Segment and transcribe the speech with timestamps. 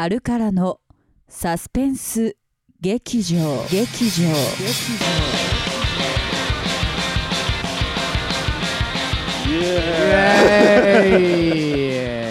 [0.00, 0.78] アルカラの
[1.28, 2.36] サスペンス
[2.80, 3.36] 劇場
[3.68, 4.30] 劇場イ
[9.50, 9.54] エ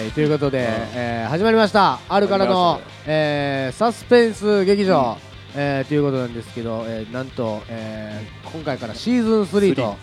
[0.06, 1.98] ーイ ということで、えー始まりました。
[2.08, 5.18] あるからの、えーサスペンス劇場、
[5.54, 9.98] えーということなんですけど、えーなんと、えー今回からシーズン3と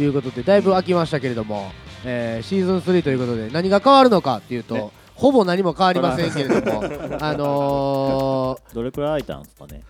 [0.00, 0.04] い。
[0.06, 1.72] うことでだいぶ空きましたけれども、
[2.04, 6.82] えーシーズン3ということで何が変わるのかっていうと、ねほぼ何も変わりませんけれども
[7.20, 9.82] あのどれくらい空いたんですかね？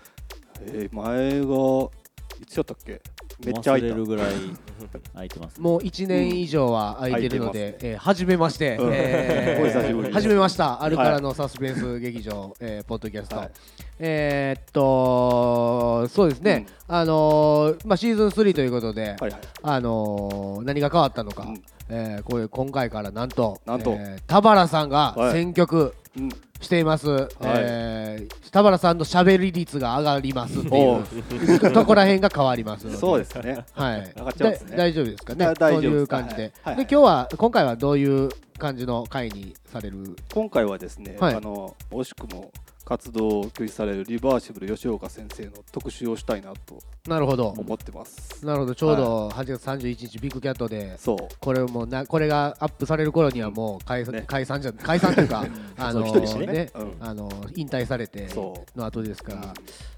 [0.65, 1.89] えー、前が
[2.41, 2.99] いつやったっけ？
[3.45, 3.87] めっちゃ空いた。
[3.87, 4.25] 忘れるぐらい
[5.13, 8.91] 空いてますーもう1年以上は空いてるので、えー初めまして、うん。
[8.93, 10.13] えー お久しぶりです。
[10.15, 10.81] 始めました。
[10.83, 13.49] あるからのサスペンス劇場、えーポッドキャスト、はい。
[13.99, 14.81] えーっと
[16.07, 19.15] そうですね、あのーまあ、シーズン3ということで、
[19.63, 21.63] あのー何が変わったのか、うん。
[21.89, 23.91] えーこういう今回からなんとなんと。
[23.91, 25.31] えー田原さんがはい。
[25.33, 26.29] 選曲うん。
[26.61, 27.07] しています、
[27.41, 31.03] えー田原さんの喋り率が上がりますっていおう。
[31.71, 33.63] とこら辺が変わりますそうですね。
[33.73, 34.13] はい、
[34.75, 35.53] 大丈夫ですかね？
[35.57, 40.15] そういう感じで、で今日は今回はどういう感じの回にされる？
[40.33, 41.35] 今回はですね、はい。
[41.35, 42.51] あの惜しくも
[42.89, 47.49] 活動を休止されるリバーシブル吉岡先生の特集をしたいなとなるほど。
[47.49, 48.43] 思ってます。
[48.43, 48.73] なるほど。
[48.73, 51.17] ちょうど8月31日ビッグキャットでそう。
[51.39, 54.23] これもなこれがアップされる頃にはもう解散,、ね。
[54.25, 55.45] 解散じゃ解散というか
[55.77, 56.47] あのね。
[56.47, 56.95] ねうん。
[56.99, 58.27] あの引退されて
[58.75, 59.53] の後ですから、うん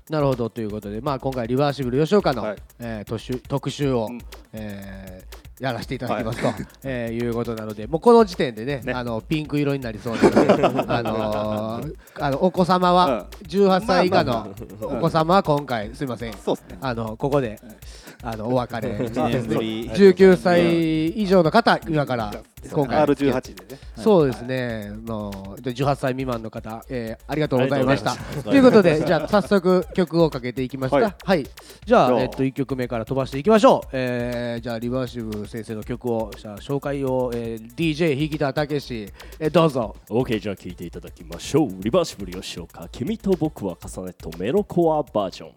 [0.09, 0.50] なるほど。
[0.50, 2.58] ということで、まあ、今回リバーシブル吉岡の、はい。
[2.80, 4.20] えー特集特集を、うん。
[4.52, 6.52] えーやらせていただきますと、い。
[6.84, 8.94] えーいうことなのでもうこの時点でねね。
[8.94, 14.48] あのピンク色になりそうなので、 あのーあのお子様は、18歳以下の
[14.82, 16.34] お子様は今回すいません。
[16.70, 16.78] ね。
[16.82, 17.59] あのここで
[18.23, 22.34] あのお別れ1年ぶり19歳以上の方今から
[22.70, 23.04] 今回。
[23.04, 23.81] R18 でね。
[23.95, 28.12] そうですね、もう18歳未満の方、えーありがとうございました。
[28.12, 30.98] といますということで、じゃあ早速曲をかけていきました。
[30.98, 31.42] は、はい。
[31.42, 31.48] い
[31.86, 32.22] じゃあ、じゃあ。
[32.22, 33.89] えっと1曲目から飛ばしていきましょう。
[33.94, 39.08] えーじゃあリバーシブ先生の曲をじゃあ紹介を、えー DJ 引田武史、
[39.39, 39.95] えーどうぞ。
[40.10, 41.70] OK じゃあ聴いていただきましょう。
[41.82, 42.88] リバーシブル吉岡。
[42.92, 45.52] 君と僕は重ねとメロコアバージョン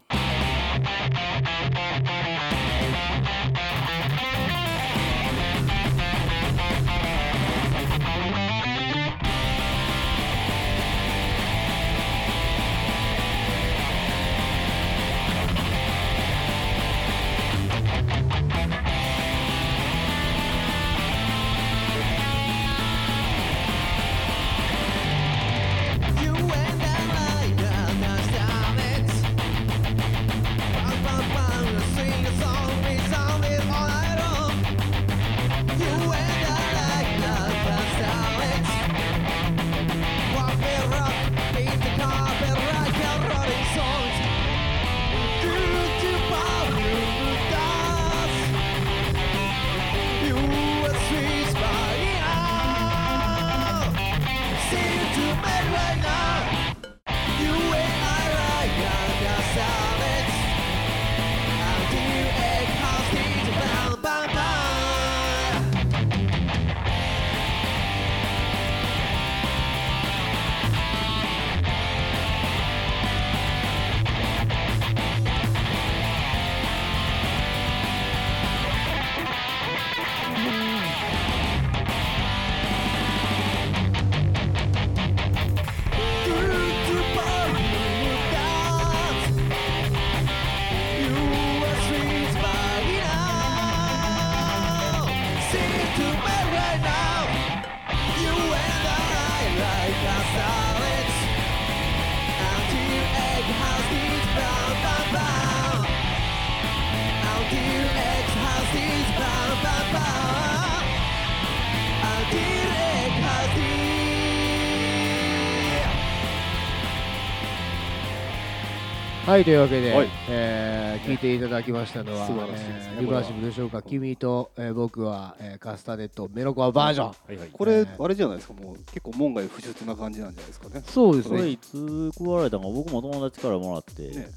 [119.27, 120.09] はい、というわけで、はい。
[120.29, 127.07] えー聞いていただきましたのは、素晴らしいですねえーリバーシブルでしょうか、君と、えー僕は、えーカスタネットメロコアバージョン。
[127.09, 127.49] はいはい。
[127.53, 128.55] これあれじゃないですか？
[128.55, 130.83] もう結構門外不出な感じなんじゃないですかね。
[130.87, 131.37] そうですね。
[131.39, 132.65] これいつ配られたの？
[132.65, 134.29] か僕も友達からもらってね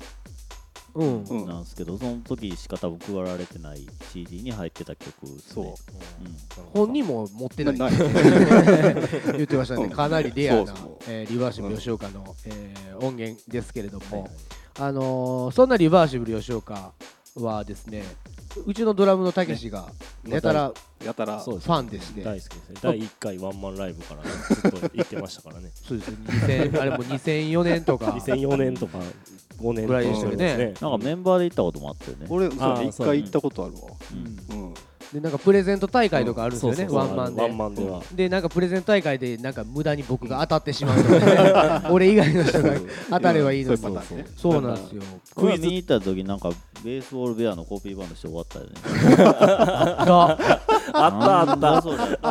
[0.95, 1.23] うん。
[1.23, 5.65] うんなんですけど、その時しか多分配られてない CD に入ってた曲ですそう。
[5.65, 5.73] ね。
[6.73, 7.77] 本人も持ってない。
[7.77, 7.91] ない。
[9.37, 9.89] 言ってましたね、うん。
[9.91, 14.31] かなりレアなそうそうえーリバーシブル吉岡の、えー音源ですけれども、はいはい
[14.79, 16.91] あのーそんなリバーシブル吉岡
[17.35, 18.03] はですね
[18.65, 19.87] うちのドラムのたけしが
[20.27, 20.71] やたら
[21.05, 21.39] やたら。
[21.39, 22.75] ファンでして大好きですね。
[22.81, 25.69] 第1回ワンマンライブからずっと行ってましたからね。
[25.87, 26.17] そうですね。
[26.27, 28.05] 2000あれも2004年とか。
[28.07, 28.97] 2004年とか
[29.59, 30.73] 5年ぐらいでしたよね。
[30.81, 32.25] なんかメンバーで行ったこともあったよね。
[32.29, 33.81] 俺そうあー一回行ったことあるわ。
[34.51, 34.59] うん。
[34.59, 34.73] うん
[35.13, 37.17] でなんかプレゼント大会とかあるんですよね、そうそうそう。
[37.17, 37.41] ワンマンで。
[37.41, 38.01] ワンマンでは。
[38.13, 41.87] でなんかプレゼント大会でなんか無駄に僕が当たってしまうとかね。
[41.89, 42.73] 俺以外の人が
[43.09, 43.77] 当たればいいのに。
[43.77, 45.01] そうなんですよ。
[45.33, 46.49] これ見に行った時なんか
[46.83, 48.71] ベースボールベアのコピーバンドして終わったよね。
[50.05, 50.37] が
[50.93, 51.75] あったあった。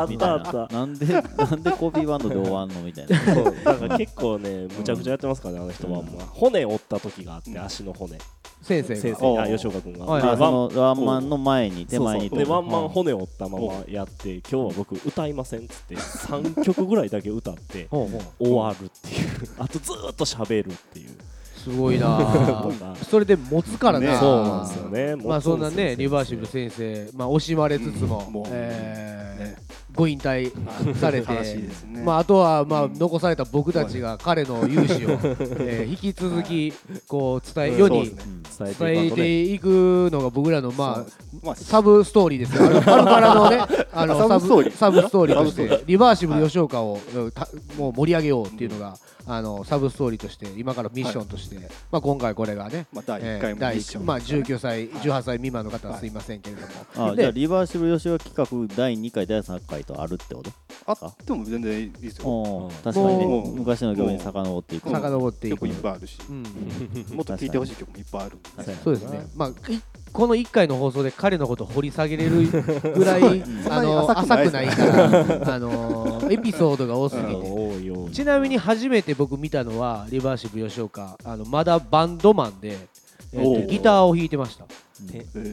[0.00, 0.74] あったあった。
[0.74, 3.72] なんでなんでコピーバンドで終わんのみたいな。
[3.72, 6.06] なんか結構ねむちゃくちゃやってますからねあの人は、うん。
[6.30, 8.18] 骨折った時があって、足の骨
[8.62, 9.00] 先生が。
[9.00, 9.38] 先生。
[9.40, 10.22] あ吉岡君が、はい。
[10.22, 12.44] であそのワンマンの前に手前にそうそう。
[12.46, 19.48] でワンマン骨折ったままやって今日は僕歌いませんっつって3曲ぐらいだけ歌って終わるっていう。
[19.58, 21.10] あとずーっと喋るっていう。
[21.56, 22.20] すごいな
[23.10, 25.16] それで持つからな、ねそうなんですよね。
[25.16, 28.32] まあそんなねリバーシブル生先生、まあ、惜しまれつつも、うん。
[28.32, 28.44] もう。
[28.50, 29.25] えー
[29.96, 30.52] ご引退
[30.94, 35.18] されて、ねまあ、あとはまあうん残された僕たちが彼の勇姿を、
[35.60, 36.72] えー引き続き
[37.08, 38.16] こう伝えうん世に
[38.58, 41.06] 伝えていくのが僕らのま
[41.46, 42.66] あサブストーリーですよ。
[42.66, 43.58] あるあるからのね、
[43.92, 44.72] あのサブストーリー。
[44.72, 47.00] サブストーリーとして、リバーシブル吉岡を、
[47.78, 48.96] もう盛り上げようっていうのが、
[49.28, 51.56] あのサブストーリーとして、今からミッションとして、
[51.90, 60.50] まあ今回これがね、まあ第1えー回も第ミッションまあ19歳、18歳未満の方はすいませんけれども、あじゃあリバーシブル吉岡企画第2回第3回とあるってこと？
[60.86, 62.70] あっても全然いいですよ。
[62.84, 63.26] 確かにね。
[63.26, 65.54] もう昔の曲に遡っていくうん遡っていく。
[65.56, 65.74] 曲いっ。
[65.82, 66.18] ぱいあるし。
[66.28, 66.42] うん。
[67.16, 68.48] もっと聴いてほしい曲もいっぱいあるんで。
[68.56, 68.78] 確かに。
[68.84, 69.26] そうですね。
[69.34, 69.52] まあい
[70.12, 72.46] この1回の放送で彼のことを掘り下げれる
[72.94, 77.86] ぐらいあの浅くないから、 あのエピソードが多すぎて。
[78.12, 82.78] ちなみに初めて僕見たのはリバーシブル吉岡あのまだバンドマンで、
[83.32, 84.64] えーとギターを弾いてました。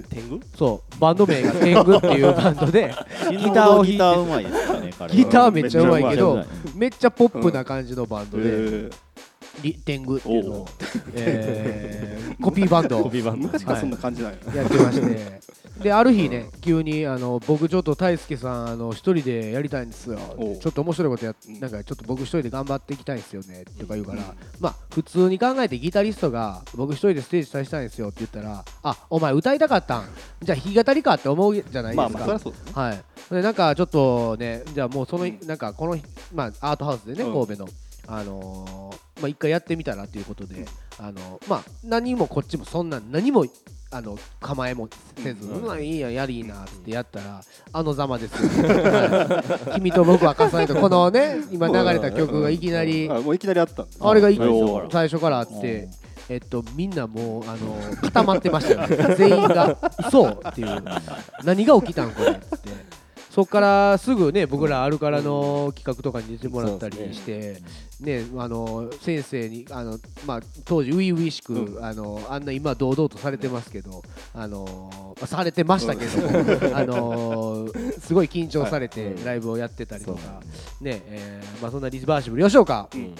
[0.10, 0.40] 天狗？
[0.58, 2.96] そうバンド名が天狗っていうバンドで
[3.30, 5.16] ギターを弾いてギターうまいですからね彼は。
[5.18, 6.46] ギターめっちゃうまいけど
[6.76, 8.90] めっちゃポップな感じのバンドで、
[9.58, 10.68] えーリ天狗っていうのおを、
[11.14, 13.00] えー コピーバンド。
[13.00, 13.48] をコピーバンド。
[13.48, 14.38] 昔からそんな感じなんや。
[14.56, 15.42] やってまして。
[15.82, 20.20] である日ね急にあの僕ちょっと大輔さんあの一人でやりたいんですよ。
[20.62, 21.60] ちょっと面白いことやうん。
[21.60, 30.06] なんかちょっと僕一人で頑張っていきたいんですよねとか言うから、まあ普通に考えてギタリストが僕一人でステージ立ちたいんですよって言ったらあお前歌いたかったん？
[30.44, 32.72] じゃあ弾き語りかって思うじゃないですか、まあまあそりゃそうですね。
[32.74, 33.04] はい。
[33.32, 35.98] でなんかちょっとねじゃあもうその、うんなんかこの
[36.34, 37.34] まあアートハウスでねうん。
[37.46, 37.70] 神戸の、
[38.08, 40.66] あのーまあ一回やってみたらということで、
[41.00, 43.46] あのまあ何もこっちもそんな何も
[43.90, 45.72] あの構えもせず、うん。
[45.72, 47.42] うん、いいややりいいなってやったら
[47.72, 49.76] あのざまですよ、はい。
[49.76, 55.88] 君と僕は重ねてこのね今流れた曲がいきなりあもういきなりあったあれがい最初から最初からあって。
[56.30, 59.78] えっと、みんなもうあの固まってましたよ、全員が
[60.10, 60.82] そうっていう、
[61.44, 62.48] 何が起きたんこれって、
[63.34, 67.64] そこからすぐね、僕らあるからの企画とかに出てもらったりして、
[68.00, 69.98] ね、あの先生にあの、
[70.28, 71.84] まあ、当時、初々しく、うん。
[71.84, 74.04] あのあんな今、堂々とされてますけど、
[74.36, 77.68] あのまあされてましたけども、あの
[78.00, 80.20] すごい緊張されてライブをやってたりとか、
[80.80, 81.02] ね。
[81.08, 82.88] えーまあ、そんなリバーシブル、吉岡。
[82.94, 83.16] うん。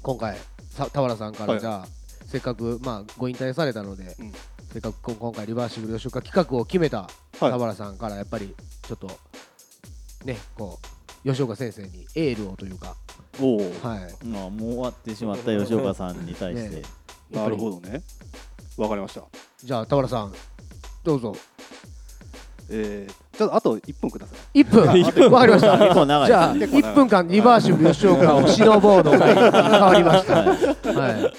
[0.00, 0.36] 今回
[0.68, 1.60] さ田原さんからはい。
[1.60, 1.88] じゃあ、
[2.24, 4.32] せっかくまあご引退されたので、うん。
[4.72, 8.54] せっかくこ今回リバーシブル吉岡企画を決めたはい田原さんからやっぱり
[8.86, 9.08] ちょっと
[10.24, 10.78] ねこ
[11.24, 12.96] う吉岡先生にエールをというか。
[13.40, 13.58] おお。
[13.82, 14.26] はい。
[14.26, 16.76] まあもう終わってしまった吉岡さんに対して。
[16.76, 16.82] ね。
[17.30, 18.02] なるほどね。
[18.76, 19.22] わかりました。
[19.62, 20.32] じゃあ田原さん
[21.04, 21.34] どうぞ。
[22.70, 24.60] えーちょっとあと1分ください。
[24.60, 24.68] 1
[25.14, 25.30] 分。
[25.30, 25.78] わかりました。
[25.78, 30.34] 結構長いじゃあですね1分間リバーシブル吉岡を忍ぼうの回に変わりました。
[30.40, 30.46] はい。
[30.46, 31.32] はい。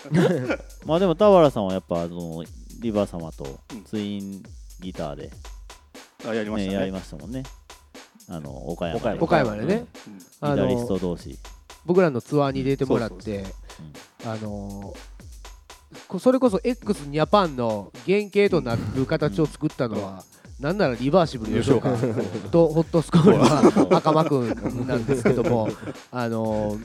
[0.86, 2.44] まあでも田原さんはやっぱあの
[2.80, 4.44] リバー様とうんツイン
[4.80, 5.32] ギターで、
[6.28, 7.44] あやりましたね、やりねましたもんね。
[8.30, 9.24] あの岡山岡山。
[9.24, 9.86] 岡山でね。
[10.08, 10.20] うん。
[10.20, 11.38] ギあタリストの同士。
[11.86, 13.44] 僕らのツアーに出てもらって
[14.24, 14.94] あの
[16.08, 20.24] こそれこそ x ニャパンの原型となる形を作ったのは、
[20.60, 21.90] なんならリバーシブル吉岡
[22.52, 25.68] とホットスコールは赤間くんなんですけども、
[26.12, 26.78] あの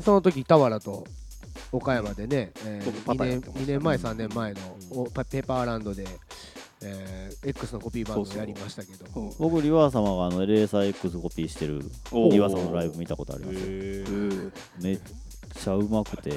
[0.00, 1.06] その時田原と
[1.70, 4.60] 岡山でね、え僕パ2年ターやってました2年前、3年前の
[5.24, 6.04] ペーパーランドで、
[6.84, 9.32] えー X のコピーバンドをやりましたけど、うん。
[9.38, 11.80] 僕リバー様があの LSIX コピーしてる
[12.30, 14.52] リバー様のライブ見たことあります。
[14.80, 15.00] めっ
[15.54, 16.32] ちゃうまくて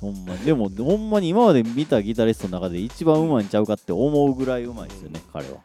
[0.00, 5.58] ほんまにでもほんまに今まで見たギタリストの中で一番うまいんちゃうかって思うぐらいうまいですよね彼は。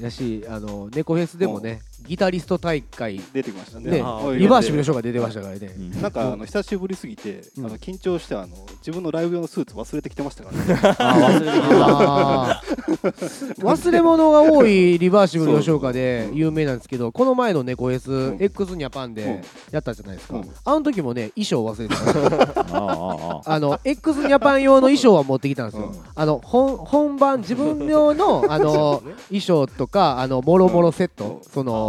[0.00, 3.20] やしあの猫フェスでもねギタリスト大会。
[3.32, 3.90] 出てきましたね。
[3.90, 3.98] ね
[4.36, 5.66] リバーシブルの人が出てましたからね。
[5.66, 6.02] うん。
[6.02, 7.66] なんかあの久しぶりすぎて、うん。
[7.66, 10.80] あの緊張してあの自分のライブ用のスーツ忘れてきてましたからね。
[10.98, 12.62] あ
[13.60, 18.36] 忘れ物が多いリバーシブル吉岡で有名なんですけどこの前の猫 S、ん。
[18.40, 19.14] X ニャパンうん。
[19.14, 20.50] でやったじゃないですか、うん。
[20.64, 23.42] あの時もね衣装忘れてた。
[23.54, 26.00] あの X ニャパン用の衣装は持ってきたんですよ、うん。
[26.14, 31.52] あの本本番自分用のあの 衣装とかあのもろもろセット、うん。
[31.52, 31.83] その、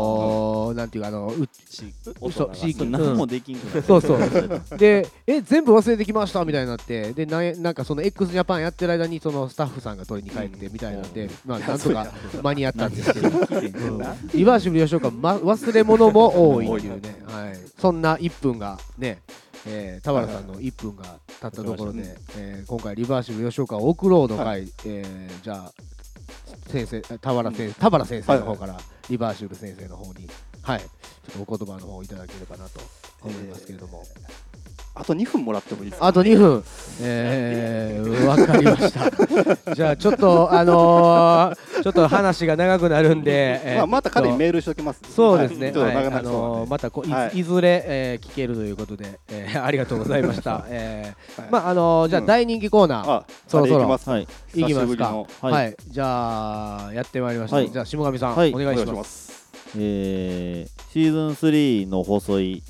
[0.76, 1.48] なんていうかあのう
[2.22, 3.82] 嘘シーク何もできんくなる。
[3.84, 4.78] そうそう。
[4.78, 6.44] でえ全部忘れてきました？
[6.46, 7.14] みたいになって。
[7.14, 11.14] でなんなんかその x ジャパンやってる間にそのスタッフさんが取りに帰ってみたいなん。
[11.14, 12.08] で、まあなんとか
[12.42, 13.98] 間に合ったんですけど、うん。
[14.34, 19.20] リバーシブル吉岡、ま、忘れ物も多いっていうね、はい、そんな1分がね
[19.68, 25.72] えー、田原さんの1分が経ったところで、えー今回リバーシブル吉岡を送ろうの回、えーじゃあ
[26.68, 28.78] 先生田原先生田原先生の方から
[29.10, 30.28] リバーシブル先生の方に
[30.62, 32.80] はいちょっとお言葉の方をいただければなと
[33.22, 34.04] 思いますけれども、
[34.98, 36.08] あと2分もらってもいいですか？
[36.08, 36.64] あと2分、
[37.02, 39.12] えー、わかりました。
[39.76, 45.02] じゃあちょっとあのー、ちょっと話が長くなるんで、えーまあ、また彼にーメールしておきます。
[45.14, 45.96] そうですね、はい。
[46.08, 47.40] あのーまたこい,、はい。
[47.40, 50.66] い、ずれ、えー聞けるということで、えーありがとうございました。
[50.70, 53.78] えーはいまああのーじゃあうん大人気コーナー、あそろそろ。
[53.78, 54.10] あれ行きます。
[54.10, 54.28] はい。
[54.56, 55.16] いきますか。
[55.42, 55.76] はい、はい。
[55.90, 57.58] じゃあやってまいりました。
[57.58, 57.70] はい。
[57.70, 58.54] じゃあ下上さん、はい。
[58.54, 59.28] お願いします。
[59.28, 59.36] す。
[59.78, 62.64] えー、シーズン3の細い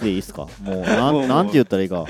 [0.00, 0.46] でいいっすか？
[0.62, 2.04] もう なんなんて言ったらいいか。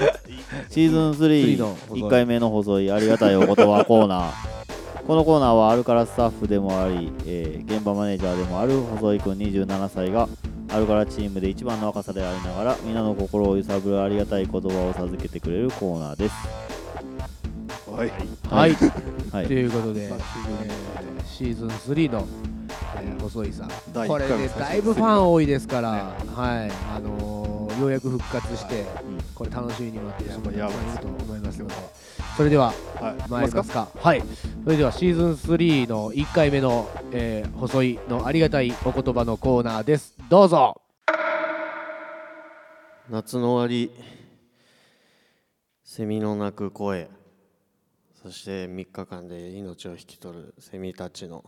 [0.70, 2.02] シーズン3の細い。
[2.02, 4.32] 31回目の細いありがたいお言葉コーナー。
[5.06, 10.28] このコーナーはアルカラスタッフでもあり、えー現場マネージャーでもある細井君27歳が
[10.72, 16.34] アルカラチームで一番の若さでありながら皆の心を揺さぶるありがたい言葉を授けてくれるコーナーです。
[17.90, 18.12] はい。
[18.50, 18.76] はい、
[19.32, 19.46] はい。
[19.46, 20.14] ということで、えー
[21.30, 22.26] シーズン3の、
[23.02, 24.06] えー細井さん。
[24.08, 28.86] これでだいぶファン多いですから、はい、あのーようやく復活して、うん。
[29.34, 31.74] これ楽しみに待ってる人もいると思いますので、
[32.36, 33.28] それでははい。
[33.28, 33.88] 参りますか。
[33.94, 34.22] はい、
[34.64, 40.14] それではシーズン3の1回目の、えー細井のありがたいお言葉のコーナーです。
[40.28, 40.80] どうぞ。
[43.10, 43.90] 夏の終わり
[45.82, 47.10] セミの鳴く声
[48.22, 51.44] そして3日間で命を引き取るセミたちの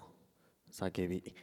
[0.71, 1.35] 叫び。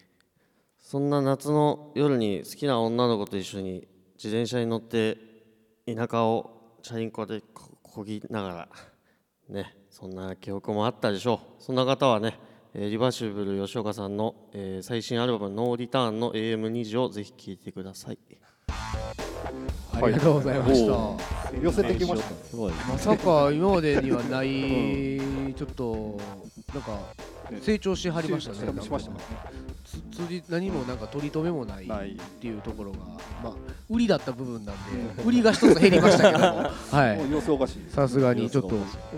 [0.79, 3.87] そんな夏の夜に好きな女の子と一緒に
[4.23, 5.17] 自転車に乗って
[5.85, 8.69] 田舎をチャリンコでここぎながら
[9.49, 11.63] ねそんな記憶もあったでしょう。
[11.63, 12.39] そんな方はね
[12.73, 18.17] えーリバーシブル吉岡さんの、えー最新アルバム「ノーリターンの AM2 時をぜひ聴いてください。
[19.91, 20.93] ありがとうございました。
[20.93, 21.17] お
[21.61, 22.29] 寄せてきました。
[22.29, 26.17] ねすごいまさか今までにはない、ちょっと
[26.73, 28.59] なんかね成長しはりましたね。
[28.59, 29.11] 成長しました。
[29.11, 29.73] ね
[30.49, 32.97] 何もなんか取り留めもないっていうところが、
[33.43, 33.53] まあ、
[33.89, 36.45] 売りだった部分なんで、売りが一つ減りましたけども、
[36.91, 38.75] はい、もう様子おかしいさすがにちょっと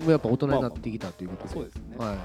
[0.10, 1.60] やっぱ大人になってきたということで、
[1.98, 2.16] はい、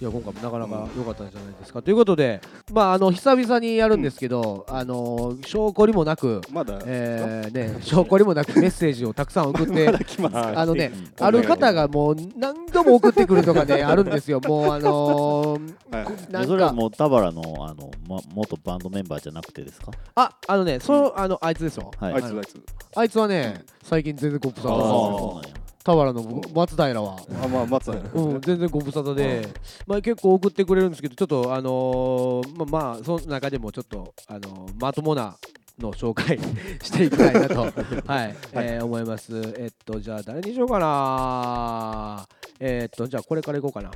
[0.00, 1.82] いや今回もなかなか良かったんじゃないですか。
[1.82, 2.40] ということで、
[2.72, 9.88] まあ、あの久々にやるんですけど、あの証拠りもなく、まだえーね、証拠りもなくメッセージをたくさん送って
[10.32, 14.40] あのねうん、ある方がもう何度も送ってくるとかね、あるんですよ。
[14.40, 16.32] もうあのーはい。
[16.32, 19.90] なんか、それはもう田原のあの、ま、元バンドメンバーじゃなくてですか？
[20.14, 21.90] あ、あのね、その、あの、あいつですよ。
[21.98, 22.14] はい。
[22.14, 22.64] あいつあいつ。
[22.96, 25.60] あいつはね、最近全然ご無沙汰なんですよ。
[25.82, 27.16] 田原の松平は。
[27.42, 28.02] あまあ松平。
[28.12, 29.48] うん、全然ご無沙汰で、
[29.86, 35.36] まあ、結構送ってくれるんですけど、ちょっと、あのーまあ、まあ、その中でもちょっと、あのーまともな
[35.78, 36.38] の紹介
[36.84, 37.62] していきたいなと、
[38.06, 39.32] はい、えー思います。
[39.56, 42.26] えっと、じゃあ、誰にしようかな。
[42.60, 43.90] えっと、じゃあ、これからいこうかな。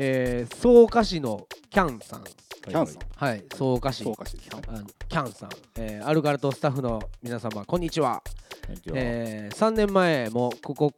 [0.00, 2.24] えー、草加市のキャンさん。
[2.24, 4.04] キャンさんはい、草加市。
[4.04, 8.22] そうかしいあのキャンさん、えーアルガルトスタッフの皆様、こんにちは。
[8.64, 10.92] こんにちはえー3年前もここ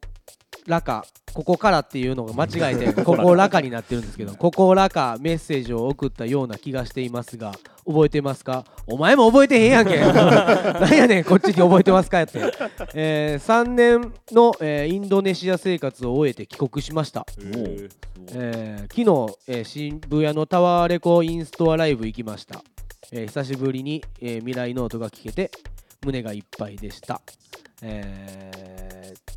[0.67, 7.53] らかここからっていうのが間違えて ここらかになってるんですけどここらかメッセージを送ったような気がしていますが
[7.87, 8.65] 覚えてますか？
[8.87, 9.97] お前も覚えてへんやんけ。
[10.01, 12.39] なんやねんこっちに覚えてますかやって、
[12.95, 17.25] え3年の、えーインドネシア生活を終えて帰国しました。
[18.33, 18.95] えー昨
[19.29, 22.63] 日、えー渋谷のタワーレコインストアライブ行きました、
[23.13, 25.51] えー久しぶりに、えー未来ノートが聞けて
[26.05, 27.21] 胸がいっぱいでした、
[27.83, 29.30] えー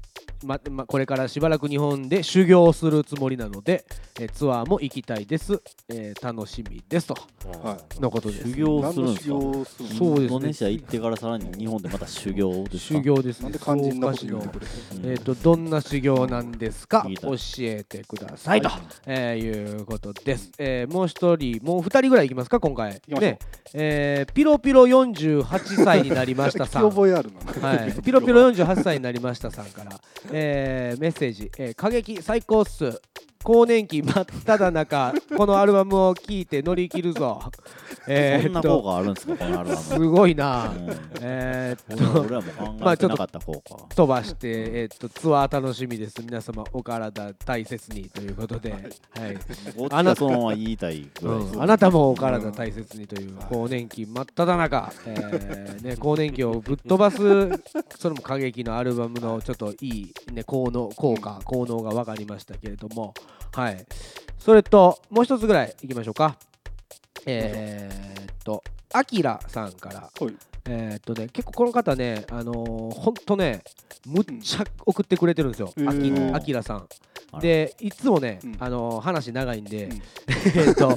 [0.43, 3.85] まま、これからしばらく日本で修行するつもりなので、
[4.19, 7.15] えーツアーも行きたいです、えー楽しみですと。
[7.63, 8.49] はのことです。
[8.49, 9.33] 修行するんですか？
[9.33, 9.81] そうです。
[9.81, 10.23] ね。
[10.23, 12.99] インドネシア行ってからさらに日本でまた修行ですか？
[12.99, 13.43] 修行ですね。
[13.43, 14.67] なんで肝心なこと言ってくれ
[15.11, 17.05] えー、とどんな修行なんですか？
[17.21, 18.69] 教えてくださいと、
[19.05, 22.59] えーいうことです、えーもう一人もう二人ぐらいいきますか？
[22.59, 22.99] 今回。
[23.01, 23.29] きましょう。
[23.31, 23.39] ね。
[23.73, 26.89] えーピロピロ48歳になりましたさん。
[26.89, 27.31] 覚えある
[27.61, 27.67] な。
[27.67, 29.99] はい、ピロピロ48歳になりましたさんから、
[30.33, 32.99] えーメッセージ、えー過激最高数
[33.43, 37.41] 更年期真っ只中 このアルバムを聴いて乗り切るぞ。
[38.07, 39.81] え そんなーっと効果あるんですかこのアルバム。
[39.81, 40.65] すごいな。
[40.65, 40.97] うん。
[41.21, 46.21] えーっと俺らも考まあちょっとえてなかった効果飛ばして、えーっとツアー楽しみです。
[46.21, 48.81] 皆様お体大切にということで、はい。
[49.77, 57.17] こっちがそのまま言いたいうん、あなたもお体大切にという更年期真っ只中、えーね、更年期をぶっ飛ばす
[57.97, 63.13] それも過激のアルバムのちょっといい、ね、効能効果効能が分かりましたけれども
[63.53, 63.85] はい。
[64.39, 66.37] それともう一つぐらいいきましょうか。
[67.25, 68.63] えー、っと
[68.93, 69.99] アキラさんから。
[70.01, 70.35] はい。
[70.65, 73.63] えー、っとね結構この方ねあのー、ほんとね
[74.05, 75.89] むっちゃ送ってくれてるんですよ、へー。
[75.89, 76.77] アキアキラさん。
[76.77, 76.87] あら
[77.39, 78.57] でいつもね、うん。
[78.59, 80.01] あのー話長いんで、うん。
[80.55, 80.95] えっと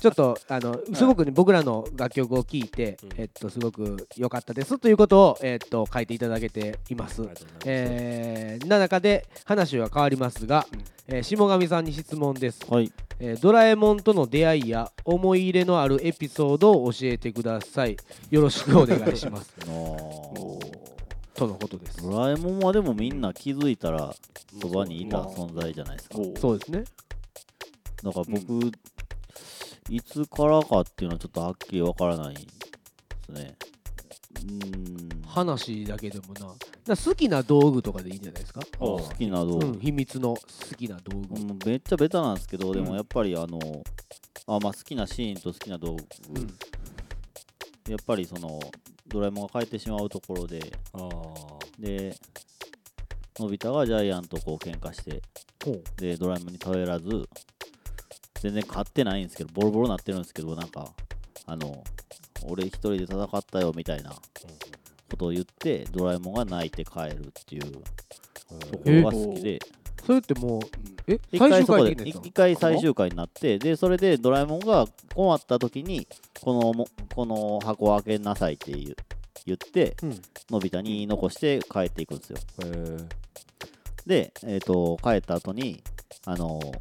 [0.00, 3.08] ちょっとあのすごくね僕らの楽曲を聴いて、うん。
[3.16, 4.78] えっとすごく良かったです。
[4.78, 7.22] ということをえっと書いていただけています。
[7.22, 7.46] ます。
[7.64, 10.84] えー、な中で話は変わりますが、うん。
[11.16, 12.92] えー下上さんに質問です、はい。
[13.20, 17.96] えードラえもんとの出会いや思い入れのあるエピソードを教えてください。
[18.30, 19.54] よろしくお願いします
[21.38, 22.02] とのことです。
[22.02, 24.12] ドラえもんはでもみんな気づいたら
[24.60, 26.16] そばにいた存在じゃないですか。
[26.40, 26.58] そう。
[26.58, 26.84] ですね。
[28.02, 28.72] だから僕、
[29.88, 32.40] いつからかっていうのはちょっとはっきりわからないで
[33.24, 33.56] すね。
[34.34, 35.22] うーん。
[35.22, 36.96] 話だけでもな。
[36.96, 42.86] 好きな道具とかでいいんじゃないですか、好きな道具、うん、秘密の好きな道具、うんめっちゃベタなんですけど、でうん。
[42.86, 43.58] もやっぱりあの
[44.46, 46.54] あまあ好きなシーンと好きな道具、うん
[47.88, 48.60] やっぱりその
[49.06, 50.60] ドラえもんが帰ってしまうところで
[51.78, 52.14] で
[53.38, 55.22] のび太がジャイアンとこう喧嘩して
[55.96, 57.08] でドラえもんに頼らず
[58.40, 60.92] 全然勝ってないんですけどボロボロなってるんですけどなんか
[61.46, 61.82] あの
[62.46, 69.58] 俺一人で戦ったよみたいなことを言ってドラえもんが泣いて帰るっていうところが好きで
[70.04, 70.60] それってもう
[71.06, 76.06] え一最終回そこで回的なやつなの一回最終回になってでそれでドラえもんが困った時に
[76.40, 78.96] このもこの箱を開けなさいって言う
[79.46, 80.20] 言ってうん。
[80.50, 82.38] のび太に残して帰っていくんですよ。
[84.06, 85.82] で、えー、と帰った後に
[86.24, 86.72] あのー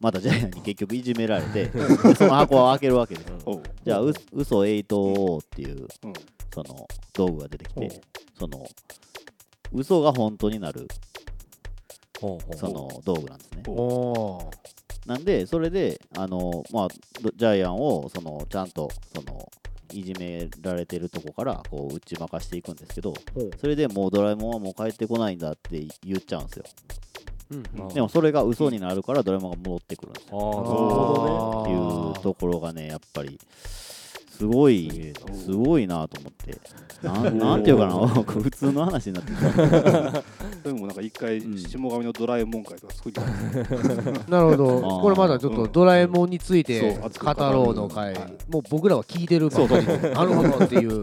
[0.00, 1.70] またジャイアンに結局いじめられてで
[2.16, 3.28] その箱を開けるわけです。
[3.28, 3.62] よおう。
[3.84, 6.12] じゃあう嘘8っていううん。
[6.52, 8.00] その道具が出てきて
[8.38, 8.66] その
[9.72, 10.88] 嘘が本当になる
[12.56, 13.62] その道具なんですね。
[15.06, 16.88] なんでそれであのまあ
[17.20, 19.50] どジャイアンをそのちゃんとその
[19.92, 23.12] いじめられてるとこからこう打ち負かしていくんですけど
[23.60, 26.64] それでもうドラえもんはもう帰ってこないんだって言っちゃうんですよ。
[27.50, 30.38] うんでもそれが嘘になるからドラえもんが戻ってくるんですよ。
[30.38, 32.12] なるほどね。
[32.12, 33.38] っていうところがねやっぱり
[34.36, 36.58] すごいすごいなと思って。
[37.02, 37.94] なん なんていうかな。
[38.24, 39.52] 普通の話になってきた。
[40.64, 41.58] でもなんか一回うん。
[41.58, 43.24] 下上のドラえもん会とか作りたい。
[44.30, 45.00] なるほど。
[45.02, 48.32] これまだちょっとドラえもんについて語ろうの回はい。
[48.48, 51.02] もう僕らは聞いてるばかりでなるほどっていう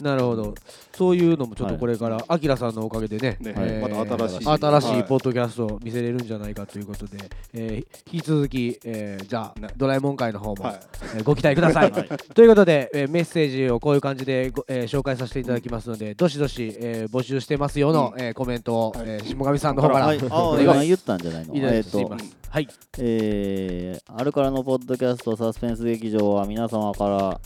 [0.00, 0.54] なるほど。
[0.96, 5.04] そういうのもちょっとこれからあきらさんのおかげでねねえーまた新しい新しいはい。
[5.04, 7.18] ポッドキャストを見せれるんじゃないかということで
[7.52, 9.68] えー引き続きえーじゃあね。
[9.76, 10.80] ドラえもん会の方もはい。
[11.16, 11.90] えーご期待ください。
[11.92, 12.08] はい。
[12.34, 19.02] ということで、えーメッセージをこういう感じでご、えー紹介させていただきますので、どしどし、えー募集してますよの、えーコメントを、はい。
[19.06, 20.18] えー下上さんの方から、はい。
[20.18, 22.16] い、あお願い今言ったんじゃないの？
[22.50, 22.68] はい。
[22.98, 27.40] えー、アルカラのポッドキャストサスペンス劇場は皆様から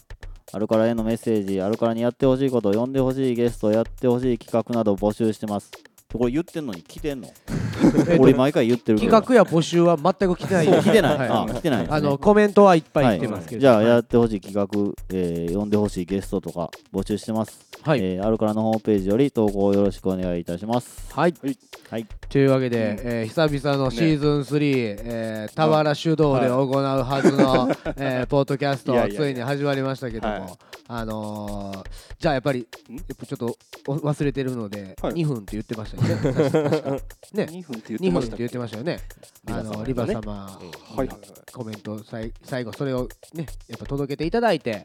[0.52, 5.70] アルカラへのメッセージ、アルカラにやってほしいこと、呼んでほしいゲスト、やってほしい企画などを募集してます。
[6.12, 7.28] これ言ってんのに来てんの？
[8.18, 9.12] 俺毎回言ってるけど。
[9.12, 10.66] 企画や募集は全く来てない。
[10.66, 11.28] 来てない、はい。
[11.28, 11.88] あ来てないね。
[11.88, 14.66] あのコメントはいっぱいはい来てますけれじゃあやってほしい企画、
[15.12, 21.12] えー呼んでほしいゲストとか募集してます、はい、えーアルカラのホームページより投稿よろしくお願いいたします。
[21.14, 21.34] はい、
[21.90, 30.52] はいというわけで、えー久々のシーズン3、えー、田原主導で行うはずの、 えーポッドキャストついに始まりましたけども、はい。
[30.86, 31.84] あのー
[32.20, 32.68] じゃあやっぱり
[33.26, 33.56] ちょっと
[33.88, 35.14] お忘れてるので、はい。
[35.14, 37.02] 2分って言ってましたよね。
[37.32, 37.48] ね。
[37.50, 39.00] 2分って言っ2分ってましてたよね。
[39.44, 40.60] リバ様あのリバ様、は
[40.94, 41.18] いはいはい。
[41.52, 44.84] コメントさい最後それをねやっぱ届けていただいて、わか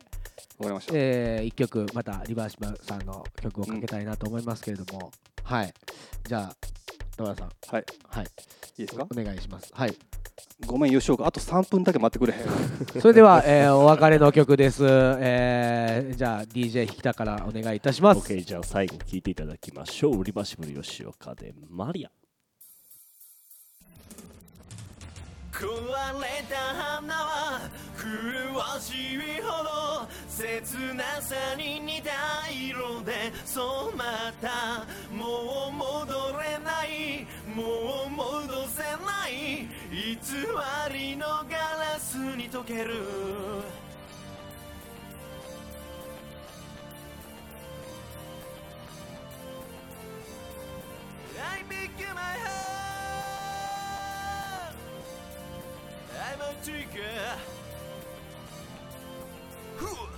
[0.62, 0.93] りました。
[0.95, 5.12] え1曲またリバーシマさんの曲をかけたいなと思いますけれども、
[5.43, 5.71] はい。
[6.27, 6.55] じゃあ
[7.15, 7.49] 田村さん。
[7.67, 7.86] はい。
[8.10, 8.25] はい。
[8.78, 9.08] いいですか？
[9.10, 9.71] お願いします。
[9.73, 9.95] はい。
[10.65, 12.34] ごめん吉岡あと3分だけ待ってくれ。
[12.34, 12.38] へ
[12.97, 18.19] んそれでは、えーお別れの曲です、えーじゃあ DJ 引田からお願いいたします。
[18.34, 20.23] OK じゃあ最後聴いていただきましょう。
[20.23, 22.12] リバーシブル吉岡でマリア
[25.56, 25.63] 壊
[26.20, 27.62] れた花は
[27.96, 32.12] 麗しいほど切なさに似た
[32.52, 33.63] 色で染
[33.96, 40.18] まったもう戻れないもう戻せない偽
[40.94, 41.56] りのガ
[41.94, 43.06] ラスに溶ける。
[51.38, 52.94] I make my heart
[56.15, 57.38] I'm a trigger
[59.78, 60.15] ふう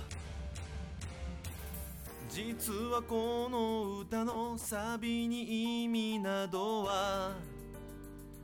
[2.28, 7.32] 実はこの歌のサビに意味などは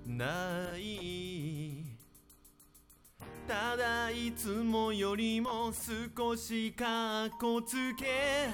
[0.06, 1.84] ない。
[3.46, 8.48] ただいつもよりも少しかっこつけ。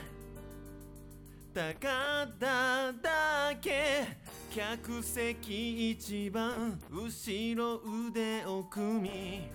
[1.54, 4.19] たかっただけ。
[4.50, 9.48] 客席一番後ろ腕を組み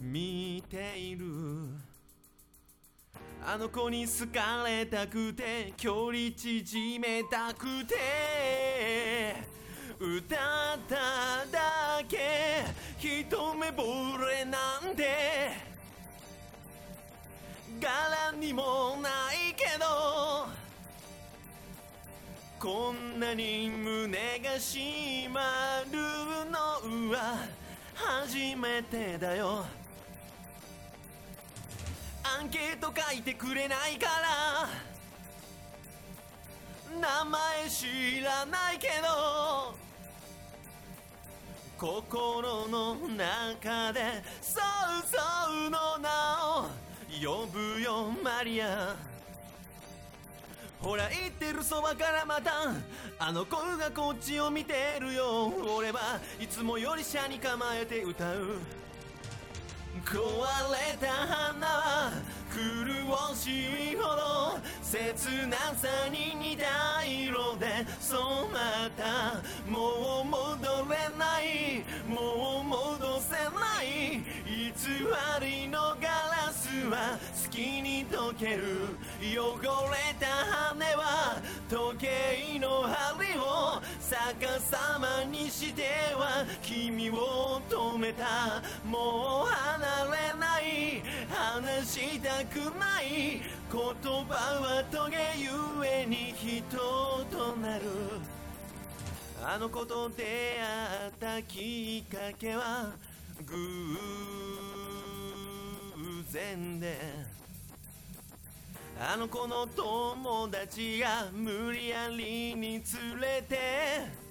[0.00, 1.24] 見ている。
[3.46, 9.36] あの子に好かれたくて距離縮めたくて
[10.00, 10.38] 歌っ
[10.88, 10.96] た
[11.50, 12.64] だけ。
[12.98, 15.52] 一目惚れなんて
[17.80, 20.67] 柄にもないけど
[22.60, 25.40] こんなに胸が締ま
[25.92, 25.98] る
[26.50, 26.58] の
[27.12, 27.46] は
[27.94, 29.64] 初めてだよ。
[32.24, 34.68] アンケート書いてくれないから。
[37.00, 39.76] 名前知らないけど。
[41.78, 44.00] 心の中で
[44.40, 44.62] そう
[45.06, 45.16] そ
[45.66, 46.10] うの名
[46.58, 46.66] を
[47.22, 48.96] 呼ぶよマリア。
[50.80, 52.52] ほら言ってるそばからまた
[53.18, 55.52] あの子がこっちを見てるよ。
[55.76, 58.58] 俺はいつもより車に構えて歌う。
[60.04, 62.12] 壊れた花は
[62.54, 64.58] 麗しいほど。
[64.80, 67.84] 切なさに似た色で。
[67.98, 68.20] 染
[68.52, 71.84] まったもう戻れない。
[72.08, 74.22] もう戻せない。
[74.46, 74.72] 偽
[75.40, 76.27] りのガラス
[76.90, 78.88] は好きに溶ける
[79.20, 79.58] 汚
[79.90, 85.82] れた羽は時計の針を逆さまにして
[86.14, 88.62] は君を止めた。
[88.84, 89.86] もう離
[90.32, 93.80] れない話したくない言
[94.26, 95.50] 葉はトゲゆ
[95.84, 96.76] えに人
[97.30, 97.84] となる。
[99.44, 102.92] あの子と出会ったきっかけは
[103.46, 103.54] 偶
[106.32, 106.98] 然で。
[109.00, 112.82] あの子の友達が無理やりに連
[113.20, 114.28] れて。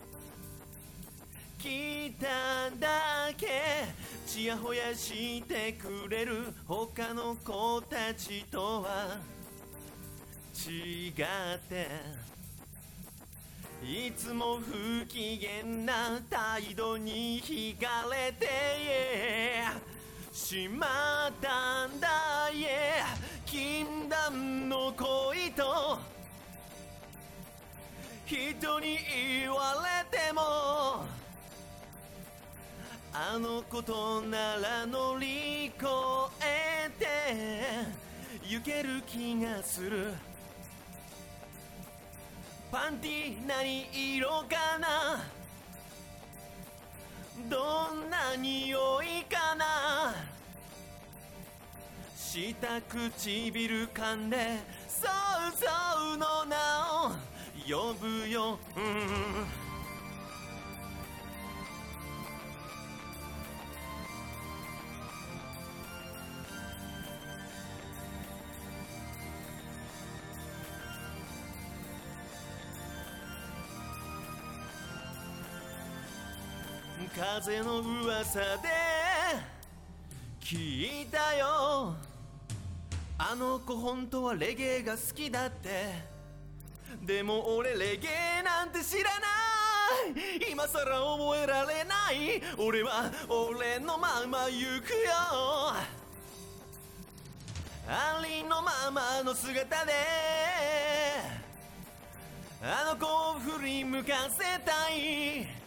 [1.57, 3.47] 来ただけ。
[4.27, 6.53] ちやほやしてくれる。
[6.67, 9.17] 他の子たちとは。
[10.69, 11.87] 違って。
[13.83, 19.96] いつも不機嫌な態度に惹かれて。
[20.37, 20.85] しま
[21.29, 22.07] ったんだ
[22.51, 22.63] い
[23.43, 25.97] 禁断の恋と。
[28.23, 28.99] 人に
[29.41, 31.07] 言われても。
[33.11, 35.87] あのことなら乗り越
[36.39, 37.07] えて。
[38.47, 40.13] 行ける気がする。
[42.71, 45.36] パンティ何色かな。
[47.49, 50.15] どんな匂いかな？
[52.15, 55.09] 下唇噛んでそう
[55.55, 55.65] そ
[56.13, 56.57] うの名
[57.05, 57.11] を
[57.67, 59.66] 呼ぶよ、うん。
[77.17, 78.69] 風の噂で
[80.39, 81.95] 聞いたよ。
[83.17, 85.95] あの子本当はレゲエが好きだって。
[87.01, 88.07] でも俺レゲ
[88.39, 89.17] エなんて知らな
[90.15, 90.51] い。
[90.51, 92.39] 今さら覚えられない。
[92.55, 95.73] 俺は俺のまま行くよ。
[97.89, 99.93] ありのままの姿で
[102.61, 105.66] あの子を振り向かせたい。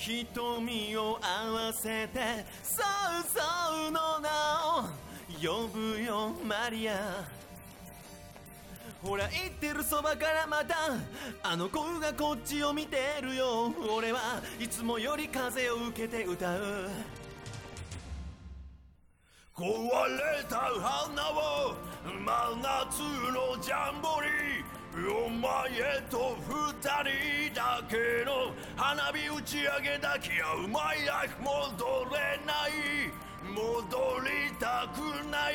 [0.00, 2.84] 瞳を合わせてそう
[3.28, 4.30] そうの名
[4.78, 4.88] を
[5.42, 7.28] 呼ぶよマリア。
[9.02, 10.74] ほら言ってるそばからまた
[11.42, 13.74] あの子がこっちを見てるよ。
[13.94, 16.88] 俺はいつもより風を受けて歌う。
[19.54, 25.50] 壊れた花を真夏のジャンボリーお前
[26.10, 31.06] と二人だけの花火打ち上げだけはうまい。
[31.06, 33.10] ライフ戻れない。
[33.40, 35.54] 戻りたくない。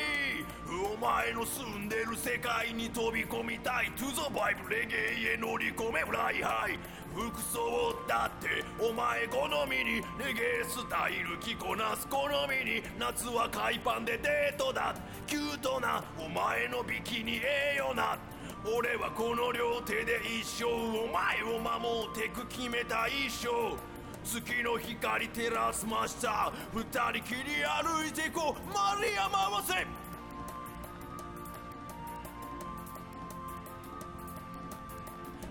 [0.66, 3.92] お前の住んでる世界に飛び込みたい。
[3.96, 6.00] To the vibe レゲエへ乗り込め。
[6.00, 6.78] fly high。
[7.14, 8.64] 服装だって。
[8.82, 10.02] お前好みに。
[10.18, 11.38] レゲエスタイル。
[11.38, 12.82] 着こなす好みに。
[12.98, 14.94] 夏は海パンでデートだ。
[15.26, 16.02] キュートな。
[16.18, 18.18] お前のビキニええよな。
[18.66, 23.76] 俺はこの両手で一生お前を守ってく決めた一生
[24.24, 28.74] 月の光照らすました二人きり歩いてこう。
[28.74, 29.86] マリア回せ。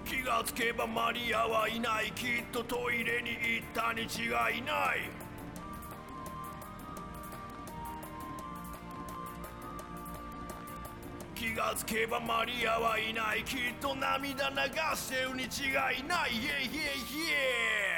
[0.06, 2.12] 気がつけばマリアはいない。
[2.12, 5.24] きっとトイレに行ったに違いない。
[11.45, 13.43] 気がつけばマリアはいない。
[13.43, 14.55] きっと涙流
[14.95, 15.45] してるに違
[16.01, 16.31] いない。
[16.34, 17.94] イエイイエイイエイ。